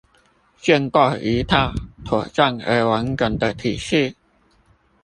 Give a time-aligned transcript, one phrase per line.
[0.03, 0.09] 建構一套
[2.03, 4.15] 妥善而完整的體系